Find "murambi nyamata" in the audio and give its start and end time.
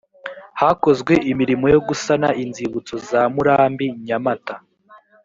3.33-4.55